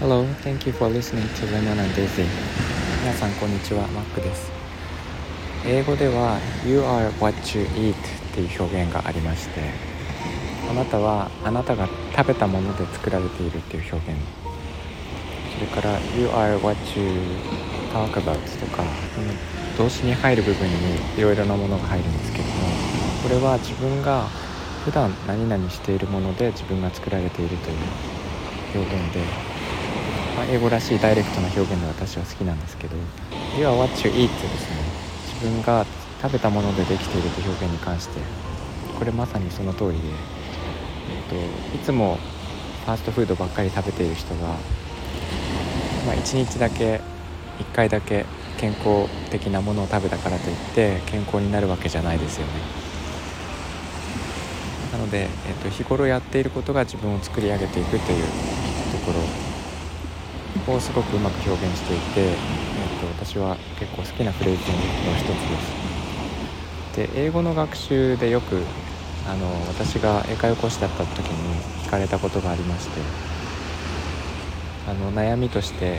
[0.00, 2.24] Hello, thank you for listening to Lemon and Daisy.
[3.02, 4.50] 皆さんこんにちは、マックです。
[5.66, 7.96] 英語では You are what you eat っ
[8.34, 9.60] ていう表現がありまして
[10.70, 11.86] あなたはあなたが
[12.16, 14.18] 食べたもので作られているっていう表現。
[15.54, 17.10] それから You are what you
[17.92, 18.82] talk about とか
[19.76, 20.74] 動詞に入る部分に
[21.18, 22.52] いろいろなものが入るんですけども
[23.22, 24.26] これは自分が
[24.84, 27.76] 普段何々しているもので自分が作られているという
[28.74, 29.20] 表現で、
[30.36, 32.96] まあ、英語らしいダイレクトな表現で私は好きなんですけど
[33.56, 34.76] 「You are what you eat」ですね
[35.40, 35.86] 自分が
[36.20, 38.20] 食べたものでできているという表現に関して
[38.98, 42.18] これまさにその通りで、えっと、いつも
[42.84, 44.48] ファーストフードばっかり食べている人が、
[46.06, 47.00] まあ、1日だけ
[47.58, 48.24] 1回だけ
[48.58, 52.91] 健康的なものを食べたからといって健康になるわけじゃないですよね。
[54.92, 58.24] なので、えーと、日頃やっていることが自分を作り上げていくという
[58.92, 59.12] とこ
[60.68, 65.34] ろをすごくうまく表現していて、えーと、私は結構好きなフレーズの一つで
[65.88, 65.92] す。
[66.92, 68.62] で英語の学習でよく
[69.26, 73.00] あの私が英会話講師だった時に聞かれたことがありまして
[74.86, 75.98] あの悩みとして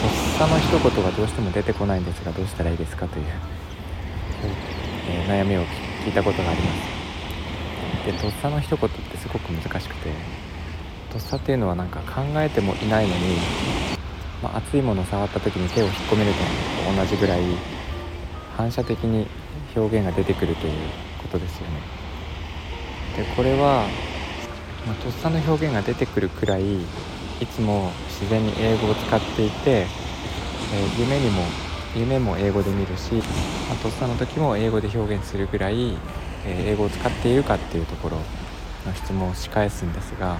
[0.00, 3.24] とっさの一言がどうしても出てこないんですがどうしたらいいですかという、
[5.08, 5.62] えー、悩みを
[6.04, 6.99] 聞いたことがあります
[8.04, 10.10] でとっさの一言ってすごく難しくて
[11.10, 13.36] とっさっていうのはなんか考えてもいないのに、
[14.42, 16.38] まあ、熱いものを触った時に手を引っ込めると
[16.96, 17.42] 同じぐらい
[18.56, 19.26] 反射的に
[19.76, 20.72] 表現が出てくるという
[21.22, 21.80] ことですよね。
[23.16, 23.86] でこれは、
[24.86, 31.42] まあ、とっさの表現が出てくるくらいいつも自然に英語を使っていて、えー、夢にも
[31.96, 35.96] 夢も英語で見るし、まあ、とっさの時も英語で表現するぐらい
[36.46, 38.16] 英語を使っているかっていうところ
[38.86, 40.38] の質問をし返すんですが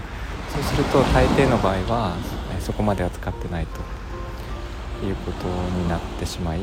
[0.52, 2.16] そうすると大抵の場合は
[2.60, 6.60] そこまでは使ってないということになってしまい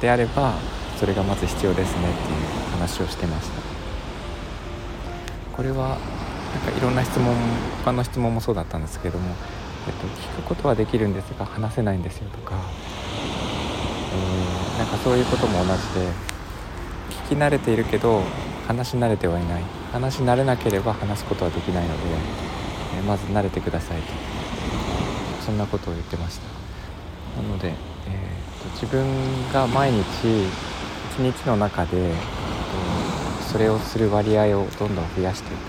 [0.00, 0.54] であれば
[0.98, 2.34] それがまず必要ですねってい
[2.68, 3.72] う話をしてました。
[5.52, 5.98] これは
[6.54, 7.34] なんかいろんな質問
[7.84, 9.34] 他の質問もそうだったんですけども、
[9.86, 12.54] えっと、聞くことはできるんですが話せないんですよとか、
[14.12, 16.08] えー、なんかそういうことも同じで
[17.26, 18.22] 聞き慣れているけど
[18.66, 19.62] 話し慣れてはいない。
[19.92, 22.02] 話し慣れなければ話すことはできないので、
[22.98, 24.12] え、まず慣れてくださいと。
[25.44, 27.42] そんなことを言ってました。
[27.42, 29.04] なので、えーと、自分
[29.52, 30.02] が毎日
[31.12, 32.14] 一日の中で、えー、
[33.50, 35.60] それをする割合をどんどん増やしていく、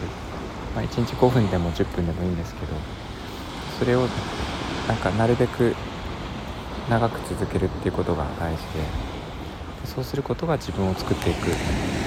[0.75, 2.67] まあ、1日5分でも10分でもいいんですけど
[3.77, 4.07] それを
[4.87, 5.75] なんかなるべく
[6.89, 8.83] 長く続けるっていうことが大事で
[9.85, 12.02] そうすることが自分を作っていく。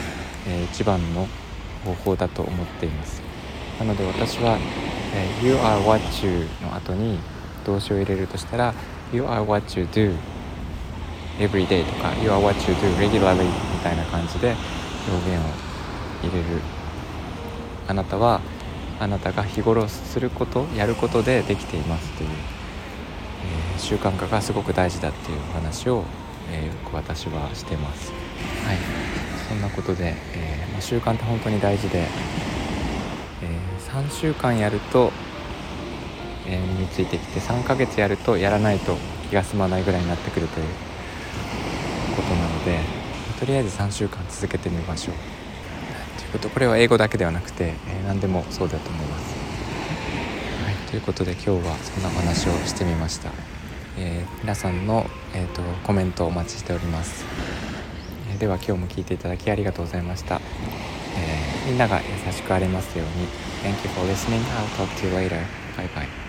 [0.46, 1.26] えー、一番の
[1.84, 3.22] 方法だと思っています。
[3.78, 4.58] なので私は、
[5.14, 7.18] えー、You are what you の後に
[7.64, 8.74] 動詞を入れるとしたら
[9.12, 10.16] You are what you do
[11.38, 13.50] every day とか You are what you do regularly み
[13.82, 14.54] たいな感じで
[15.08, 15.48] 表現を
[16.26, 16.60] 入れる。
[17.88, 18.40] あなたは
[18.98, 26.02] あなたが日頃することやることでできていますという、えー、習慣化がすごく大事だっていうお話を、
[26.50, 28.10] えー、私はしてます。
[28.64, 29.16] はい。
[29.48, 35.12] そんなことで、えー、まあ、習慣って本当に大事で、えー、3週間やると、
[36.46, 38.96] え、身についてきて3ヶ月やるとやらないと
[39.28, 40.66] 気が済まないぐらいになってくるという
[42.14, 42.80] ことなので
[43.38, 45.14] とりあえず3週間続けてみましょう。
[46.18, 49.34] ということこれは英語だけではなくて、え何でもそうだと思います。
[50.64, 53.30] はい、ということで今日はそんなお話をしてみました。
[53.98, 57.66] え皆さんの、えーとコメントをお待ちしております。
[58.36, 60.41] では今日も聴いていただきありがとうございました、
[61.16, 63.26] えー、みんなが優しくありますように
[63.62, 64.41] Thank you for listening.
[64.54, 65.44] I'll talk to you later.
[65.76, 66.25] Bye bye.